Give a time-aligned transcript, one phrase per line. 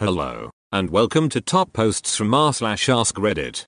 [0.00, 3.64] Hello, and welcome to Top Posts from r slash Ask Reddit.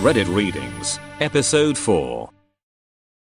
[0.00, 2.33] Reddit Readings, Episode 4.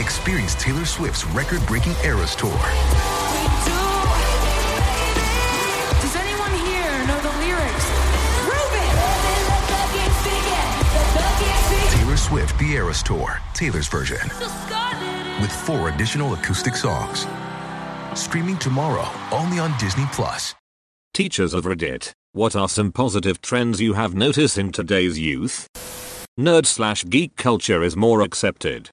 [0.00, 2.50] Experience Taylor Swift's record breaking Eras Tour.
[6.00, 7.84] Does anyone here know the lyrics?
[8.48, 8.70] Prove!
[11.90, 14.26] Taylor Swift The Eras Tour, Taylor's version,
[15.38, 17.26] with four additional acoustic songs.
[18.14, 20.54] Streaming tomorrow, only on Disney Plus.
[21.12, 25.68] Teachers of Reddit, what are some positive trends you have noticed in today's youth?
[26.38, 28.88] Nerd slash geek culture is more accepted.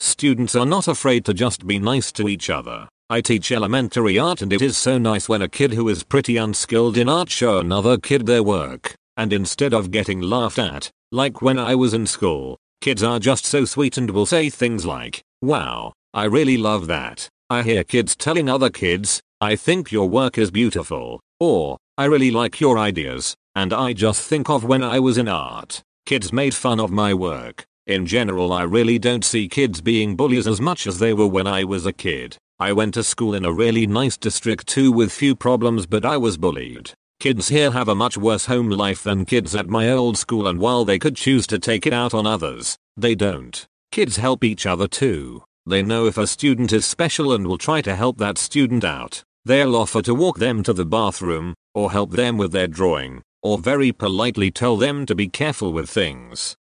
[0.00, 2.88] Students are not afraid to just be nice to each other.
[3.08, 6.36] I teach elementary art and it is so nice when a kid who is pretty
[6.36, 8.94] unskilled in art show another kid their work.
[9.16, 13.44] And instead of getting laughed at, like when I was in school, kids are just
[13.44, 17.28] so sweet and will say things like, wow, I really love that.
[17.48, 22.30] I hear kids telling other kids, I think your work is beautiful, or, I really
[22.30, 25.82] like your ideas, and I just think of when I was in art.
[26.06, 27.64] Kids made fun of my work.
[27.86, 31.46] In general I really don't see kids being bullies as much as they were when
[31.46, 32.36] I was a kid.
[32.58, 36.16] I went to school in a really nice district too with few problems but I
[36.16, 36.90] was bullied.
[37.20, 40.58] Kids here have a much worse home life than kids at my old school and
[40.58, 43.64] while they could choose to take it out on others, they don't.
[43.92, 45.44] Kids help each other too.
[45.64, 49.22] They know if a student is special and will try to help that student out.
[49.44, 53.58] They'll offer to walk them to the bathroom, or help them with their drawing, or
[53.58, 56.56] very politely tell them to be careful with things.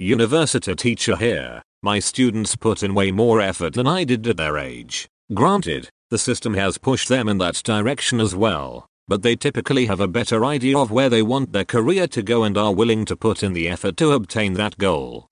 [0.00, 1.60] University teacher here.
[1.82, 5.08] My students put in way more effort than I did at their age.
[5.34, 9.98] Granted, the system has pushed them in that direction as well, but they typically have
[9.98, 13.16] a better idea of where they want their career to go and are willing to
[13.16, 15.26] put in the effort to obtain that goal.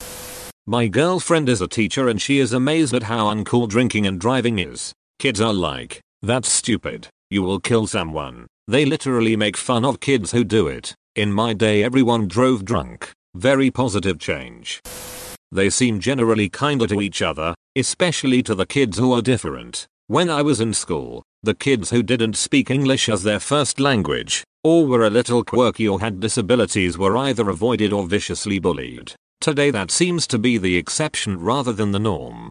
[0.67, 4.59] My girlfriend is a teacher and she is amazed at how uncool drinking and driving
[4.59, 4.93] is.
[5.21, 8.49] Kids are like, that's stupid, you will kill someone.
[8.67, 10.93] They literally make fun of kids who do it.
[11.15, 13.13] In my day everyone drove drunk.
[13.37, 14.81] Very positive change.
[15.53, 19.87] They seem generally kinder to each other, especially to the kids who are different.
[20.07, 24.43] When I was in school, the kids who didn't speak English as their first language,
[24.65, 29.13] or were a little quirky or had disabilities were either avoided or viciously bullied.
[29.43, 32.49] Today that seems to be the exception rather than the norm.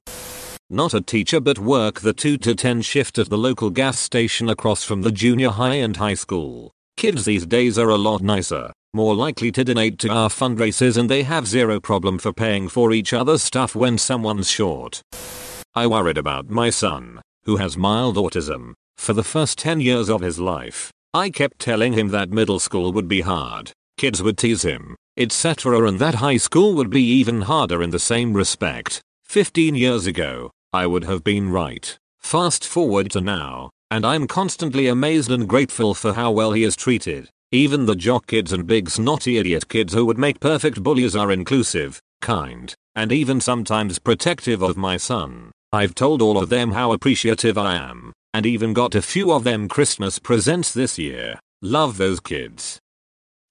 [0.69, 4.49] Not a teacher but work the 2 to 10 shift at the local gas station
[4.49, 6.71] across from the junior high and high school.
[6.95, 11.09] Kids these days are a lot nicer, more likely to donate to our fundraisers and
[11.09, 15.01] they have zero problem for paying for each other's stuff when someone's short.
[15.75, 20.21] I worried about my son, who has mild autism, for the first 10 years of
[20.21, 20.91] his life.
[21.13, 25.85] I kept telling him that middle school would be hard, kids would tease him, etc.
[25.87, 29.01] and that high school would be even harder in the same respect.
[29.25, 31.97] 15 years ago, I would have been right.
[32.19, 36.75] Fast forward to now, and I'm constantly amazed and grateful for how well he is
[36.75, 37.29] treated.
[37.51, 41.31] Even the jock kids and big snotty idiot kids who would make perfect bullies are
[41.31, 45.51] inclusive, kind, and even sometimes protective of my son.
[45.71, 49.43] I've told all of them how appreciative I am, and even got a few of
[49.43, 51.39] them Christmas presents this year.
[51.61, 52.79] Love those kids.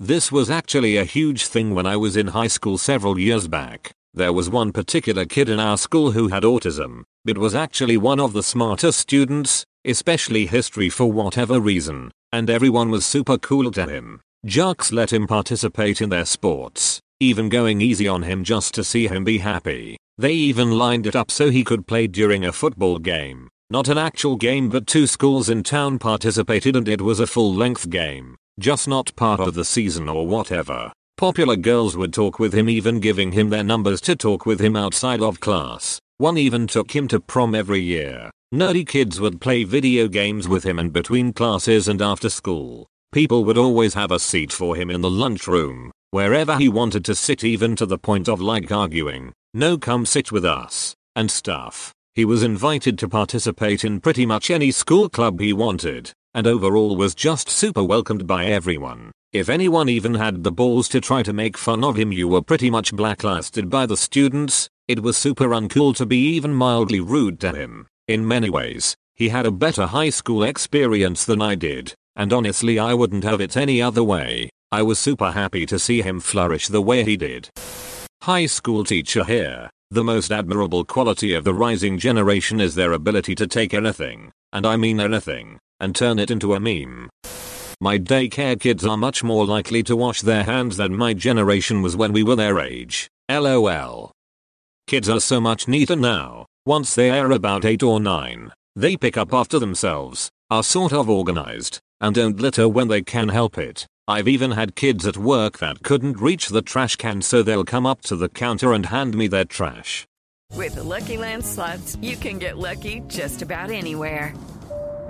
[0.01, 3.93] This was actually a huge thing when I was in high school several years back.
[4.13, 8.19] There was one particular kid in our school who had autism, but was actually one
[8.19, 13.87] of the smarter students, especially history for whatever reason, and everyone was super cool to
[13.87, 14.21] him.
[14.45, 19.07] Jocks let him participate in their sports, even going easy on him just to see
[19.07, 19.97] him be happy.
[20.19, 23.49] They even lined it up so he could play during a football game.
[23.71, 27.55] Not an actual game but two schools in town participated and it was a full
[27.55, 30.93] length game, just not part of the season or whatever.
[31.17, 34.75] Popular girls would talk with him even giving him their numbers to talk with him
[34.75, 36.01] outside of class.
[36.19, 38.31] One even took him to prom every year.
[38.55, 42.87] Nerdy kids would play video games with him and between classes and after school.
[43.11, 47.17] People would always have a seat for him in the lunchroom, wherever he wanted to
[47.17, 51.93] sit even to the point of like arguing, no come sit with us, and stuff.
[52.15, 56.95] He was invited to participate in pretty much any school club he wanted, and overall
[56.95, 59.11] was just super welcomed by everyone.
[59.33, 62.41] If anyone even had the balls to try to make fun of him you were
[62.41, 67.41] pretty much blacklisted by the students, it was super uncool to be even mildly rude
[67.41, 67.89] to him.
[68.07, 72.81] In many ways, He had a better high school experience than I did, and honestly
[72.81, 74.51] I wouldn't have it any other way.
[74.73, 77.49] I was super happy to see him flourish the way he did.
[78.23, 79.71] High school teacher here.
[79.91, 84.67] The most admirable quality of the rising generation is their ability to take anything, and
[84.67, 87.09] I mean anything, and turn it into a meme.
[87.81, 91.97] My daycare kids are much more likely to wash their hands than my generation was
[91.97, 93.07] when we were their age.
[93.31, 94.11] LOL.
[94.89, 96.47] Kids are so much neater now.
[96.67, 101.11] Once they are about 8 or 9, they pick up after themselves, are sort of
[101.11, 103.87] organized, and don't litter when they can help it.
[104.09, 107.85] I've even had kids at work that couldn't reach the trash can so they'll come
[107.85, 110.07] up to the counter and hand me their trash.
[110.57, 114.33] With the Lucky Land slots, you can get lucky just about anywhere.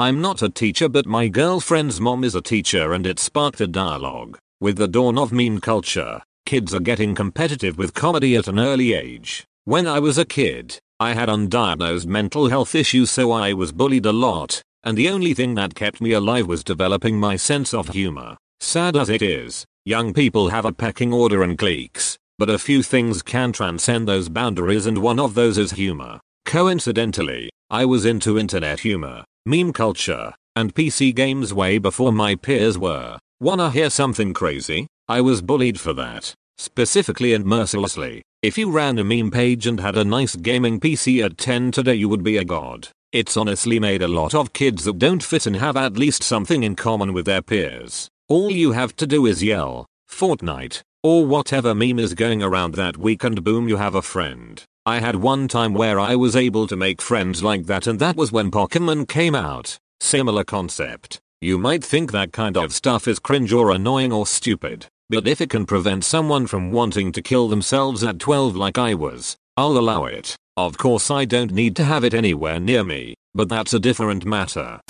[0.00, 3.66] I'm not a teacher but my girlfriend's mom is a teacher and it sparked a
[3.66, 4.38] dialogue.
[4.58, 8.94] With the dawn of meme culture, kids are getting competitive with comedy at an early
[8.94, 9.44] age.
[9.66, 14.06] When I was a kid, I had undiagnosed mental health issues so I was bullied
[14.06, 17.90] a lot, and the only thing that kept me alive was developing my sense of
[17.90, 18.38] humor.
[18.58, 22.82] Sad as it is, young people have a pecking order and cliques, but a few
[22.82, 26.20] things can transcend those boundaries and one of those is humor.
[26.46, 32.78] Coincidentally, I was into internet humor, meme culture, and PC games way before my peers
[32.78, 33.18] were.
[33.40, 34.86] Wanna hear something crazy?
[35.08, 36.32] I was bullied for that.
[36.56, 38.22] Specifically and mercilessly.
[38.42, 41.96] If you ran a meme page and had a nice gaming PC at 10 today
[41.96, 42.90] you would be a god.
[43.10, 46.62] It's honestly made a lot of kids that don't fit and have at least something
[46.62, 48.08] in common with their peers.
[48.28, 52.96] All you have to do is yell, Fortnite, or whatever meme is going around that
[52.96, 54.62] week and boom you have a friend.
[54.90, 58.16] I had one time where I was able to make friends like that and that
[58.16, 59.78] was when Pokemon came out.
[60.00, 61.20] Similar concept.
[61.40, 65.40] You might think that kind of stuff is cringe or annoying or stupid, but if
[65.40, 69.78] it can prevent someone from wanting to kill themselves at 12 like I was, I'll
[69.78, 70.34] allow it.
[70.56, 74.24] Of course I don't need to have it anywhere near me, but that's a different
[74.24, 74.80] matter.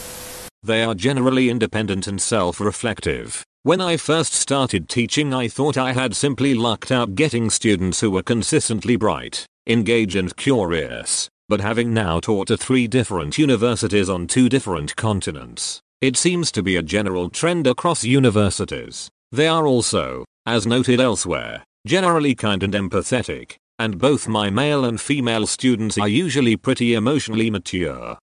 [0.62, 3.44] They are generally independent and self-reflective.
[3.64, 8.11] When I first started teaching I thought I had simply lucked out getting students who
[8.11, 14.26] were consistently bright engaged and curious, but having now taught at three different universities on
[14.26, 19.08] two different continents, it seems to be a general trend across universities.
[19.31, 25.00] They are also, as noted elsewhere, generally kind and empathetic, and both my male and
[25.00, 28.19] female students are usually pretty emotionally mature.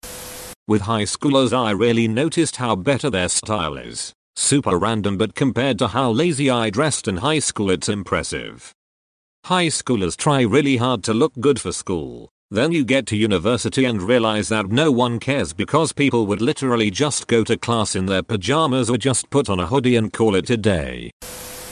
[0.67, 4.13] With high schoolers I really noticed how better their style is.
[4.35, 8.73] Super random but compared to how lazy I dressed in high school it's impressive.
[9.47, 12.27] High schoolers try really hard to look good for school.
[12.51, 16.91] Then you get to university and realize that no one cares because people would literally
[16.91, 20.35] just go to class in their pajamas or just put on a hoodie and call
[20.35, 21.11] it a day.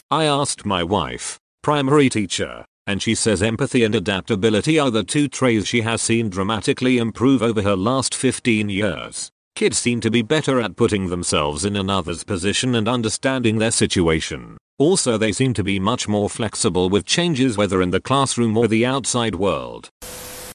[0.10, 5.28] I asked my wife, primary teacher, and she says empathy and adaptability are the two
[5.28, 9.30] traits she has seen dramatically improve over her last 15 years.
[9.56, 14.56] Kids seem to be better at putting themselves in another's position and understanding their situation.
[14.78, 18.68] Also they seem to be much more flexible with changes whether in the classroom or
[18.68, 19.90] the outside world.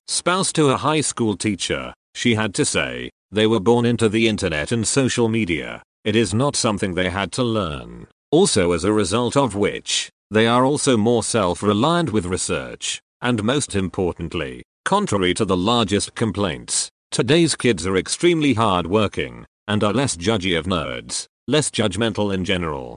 [0.07, 4.29] Spouse to a high school teacher, she had to say, they were born into the
[4.29, 5.83] internet and social media.
[6.05, 8.09] It is not something they had to learn.
[8.31, 13.01] Also as a result of which, they are also more self-reliant with research.
[13.23, 19.93] And most importantly, contrary to the largest complaints, today's kids are extremely hardworking, and are
[19.93, 22.97] less judgy of nerds, less judgmental in general.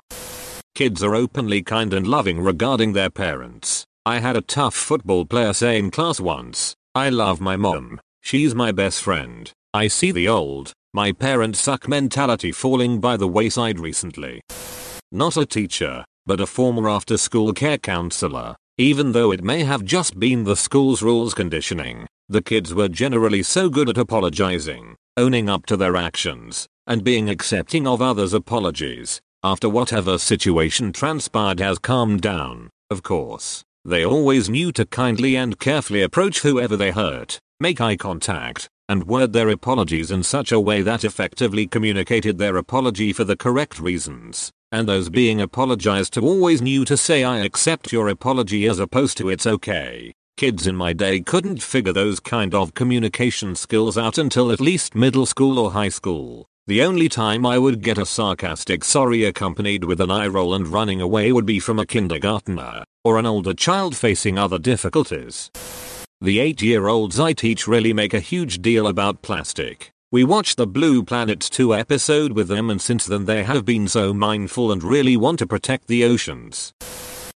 [0.75, 3.85] Kids are openly kind and loving regarding their parents.
[4.07, 8.01] I had a tough football player say in class once, I love my mom.
[8.21, 9.51] She's my best friend.
[9.71, 14.41] I see the old, my parents suck mentality falling by the wayside recently.
[15.11, 18.55] Not a teacher, but a former after school care counselor.
[18.79, 23.43] Even though it may have just been the school's rules conditioning, the kids were generally
[23.43, 29.21] so good at apologizing, owning up to their actions, and being accepting of others' apologies,
[29.43, 35.59] after whatever situation transpired has calmed down, of course, they always knew to kindly and
[35.59, 40.59] carefully approach whoever they hurt, make eye contact, and word their apologies in such a
[40.59, 46.21] way that effectively communicated their apology for the correct reasons, and those being apologized to
[46.21, 50.13] always knew to say I accept your apology as opposed to it's okay.
[50.37, 54.95] Kids in my day couldn't figure those kind of communication skills out until at least
[54.95, 56.47] middle school or high school.
[56.65, 60.65] The only time I would get a sarcastic sorry accompanied with an eye roll and
[60.65, 65.51] running away would be from a kindergartner or an older child facing other difficulties.
[66.21, 69.91] The 8 year olds I teach really make a huge deal about plastic.
[70.09, 73.89] We watched the Blue Planet 2 episode with them and since then they have been
[73.89, 76.71] so mindful and really want to protect the oceans.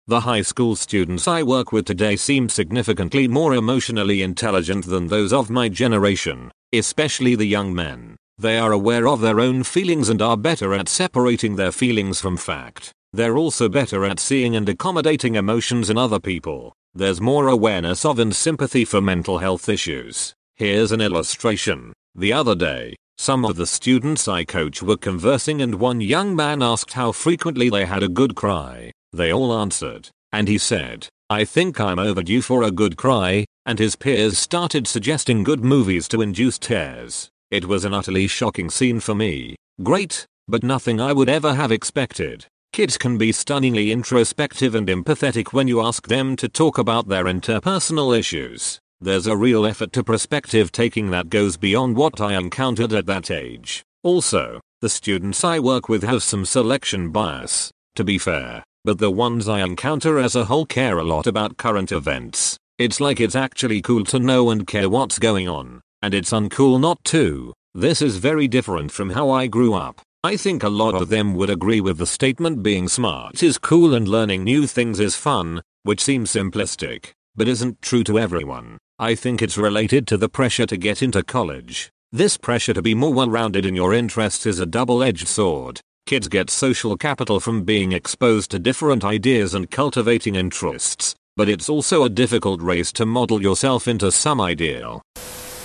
[0.06, 5.32] The high school students I work with today seem significantly more emotionally intelligent than those
[5.32, 8.16] of my generation, especially the young men.
[8.38, 12.36] They are aware of their own feelings and are better at separating their feelings from
[12.36, 12.92] fact.
[13.12, 16.74] They're also better at seeing and accommodating emotions in other people.
[16.94, 20.34] There's more awareness of and sympathy for mental health issues.
[20.54, 21.94] Here's an illustration.
[22.14, 26.62] The other day, some of the students I coach were conversing and one young man
[26.62, 28.92] asked how frequently they had a good cry.
[29.12, 33.78] They all answered, and he said, I think I'm overdue for a good cry, and
[33.78, 37.30] his peers started suggesting good movies to induce tears.
[37.50, 39.56] It was an utterly shocking scene for me.
[39.82, 42.46] Great, but nothing I would ever have expected.
[42.72, 47.24] Kids can be stunningly introspective and empathetic when you ask them to talk about their
[47.24, 48.78] interpersonal issues.
[49.00, 53.30] There's a real effort to perspective taking that goes beyond what I encountered at that
[53.30, 53.82] age.
[54.02, 59.10] Also, the students I work with have some selection bias, to be fair but the
[59.10, 62.56] ones I encounter as a whole care a lot about current events.
[62.78, 66.80] It's like it's actually cool to know and care what's going on, and it's uncool
[66.80, 67.52] not to.
[67.74, 70.00] This is very different from how I grew up.
[70.22, 73.92] I think a lot of them would agree with the statement being smart is cool
[73.92, 78.78] and learning new things is fun, which seems simplistic, but isn't true to everyone.
[79.00, 81.90] I think it's related to the pressure to get into college.
[82.12, 85.80] This pressure to be more well-rounded in your interests is a double-edged sword.
[86.06, 91.68] Kids get social capital from being exposed to different ideas and cultivating interests, but it's
[91.68, 95.02] also a difficult race to model yourself into some ideal.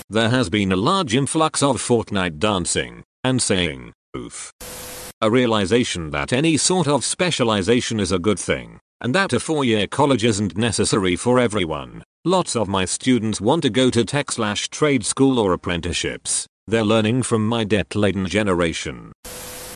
[0.08, 4.52] There has been a large influx of Fortnite dancing and saying, oof.
[5.20, 9.86] A realization that any sort of specialization is a good thing, and that a four-year
[9.86, 12.02] college isn't necessary for everyone.
[12.24, 16.46] Lots of my students want to go to tech slash trade school or apprenticeships.
[16.66, 19.12] They're learning from my debt-laden generation.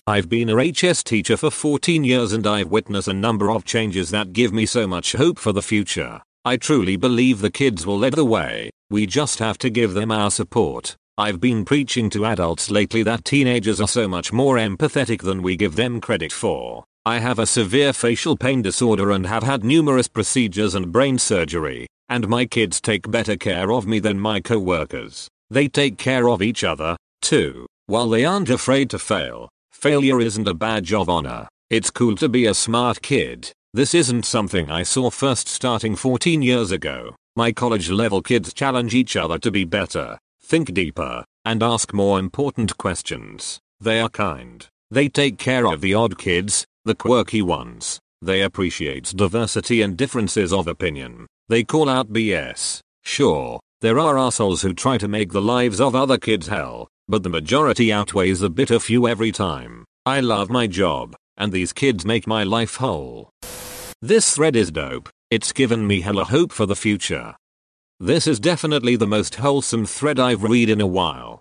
[0.07, 4.11] I've been a HS teacher for 14 years and I've witnessed a number of changes
[4.11, 6.23] that give me so much hope for the future.
[6.45, 10.13] I truly believe the kids will lead the way, we just have to give them
[10.13, 10.97] our support.
[11.19, 15.57] I've been preaching to adults lately that teenagers are so much more empathetic than we
[15.57, 16.85] give them credit for.
[17.05, 21.87] I have a severe facial pain disorder and have had numerous procedures and brain surgery,
[22.09, 25.29] and my kids take better care of me than my co-workers.
[25.51, 29.49] They take care of each other, too, while they aren't afraid to fail.
[29.73, 31.49] Failure isn't a badge of honor.
[31.71, 33.53] It's cool to be a smart kid.
[33.73, 37.15] This isn't something I saw first starting 14 years ago.
[37.39, 42.19] My college level kids challenge each other to be better, think deeper, and ask more
[42.19, 43.61] important questions.
[43.79, 44.67] They are kind.
[44.91, 48.01] They take care of the odd kids, the quirky ones.
[48.23, 51.27] They appreciate diversity and differences of opinion.
[51.51, 52.81] They call out BS.
[53.05, 57.23] Sure, there are assholes who try to make the lives of other kids hell, but
[57.23, 59.85] the majority outweighs the bitter few every time.
[60.07, 63.29] I love my job, and these kids make my life whole.
[64.01, 67.35] This thread is dope, it's given me hella hope for the future.
[67.99, 71.41] This is definitely the most wholesome thread I've read in a while.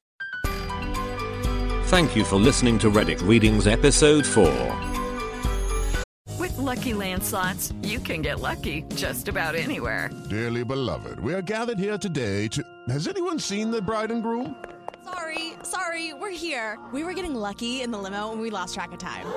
[1.86, 4.46] Thank you for listening to Reddit Readings Episode 4.
[6.40, 10.10] With Lucky Land slots, you can get lucky just about anywhere.
[10.30, 12.64] Dearly beloved, we are gathered here today to.
[12.90, 14.56] Has anyone seen the bride and groom?
[15.04, 16.80] Sorry, sorry, we're here.
[16.92, 19.28] We were getting lucky in the limo and we lost track of time.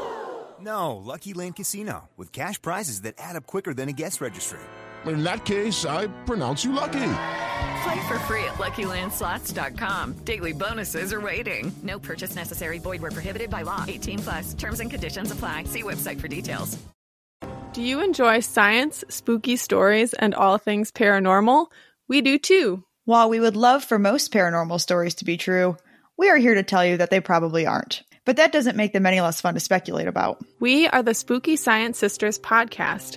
[0.60, 4.60] No, Lucky Land Casino, with cash prizes that add up quicker than a guest registry.
[5.06, 7.10] In that case, I pronounce you lucky.
[7.82, 10.14] Play for free at LuckyLandSlots.com.
[10.24, 11.72] Daily bonuses are waiting.
[11.82, 12.78] No purchase necessary.
[12.78, 13.84] Void where prohibited by law.
[13.86, 14.54] 18 plus.
[14.54, 15.64] Terms and conditions apply.
[15.64, 16.76] See website for details.
[17.72, 21.66] Do you enjoy science, spooky stories, and all things paranormal?
[22.08, 22.82] We do too.
[23.04, 25.76] While we would love for most paranormal stories to be true,
[26.16, 28.02] we are here to tell you that they probably aren't.
[28.28, 30.44] But that doesn't make them any less fun to speculate about.
[30.60, 33.16] We are the Spooky Science Sisters podcast.